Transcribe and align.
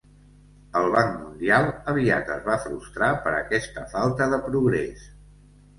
El 0.79 0.87
Banc 0.95 1.11
Mundial 1.25 1.69
aviat 1.95 2.33
es 2.37 2.41
va 2.49 2.59
frustrar 2.65 3.11
per 3.27 3.35
aquesta 3.43 3.87
falta 3.95 4.33
de 4.35 4.43
progrés. 4.51 5.11